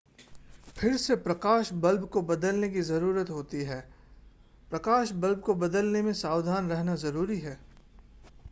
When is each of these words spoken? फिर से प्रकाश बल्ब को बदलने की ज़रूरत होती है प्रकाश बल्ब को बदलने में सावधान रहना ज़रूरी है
फिर 0.77 0.95
से 0.97 1.15
प्रकाश 1.15 1.71
बल्ब 1.73 2.07
को 2.07 2.21
बदलने 2.21 2.69
की 2.69 2.81
ज़रूरत 2.81 3.29
होती 3.29 3.61
है 3.63 3.79
प्रकाश 4.71 5.11
बल्ब 5.17 5.39
को 5.39 5.55
बदलने 5.55 6.01
में 6.01 6.13
सावधान 6.13 6.69
रहना 6.69 6.95
ज़रूरी 6.95 7.39
है 7.39 7.59